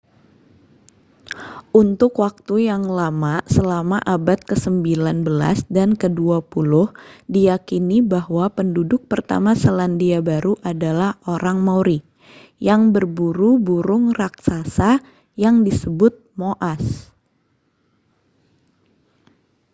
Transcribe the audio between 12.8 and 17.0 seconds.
berburu burung raksasa yang disebut moas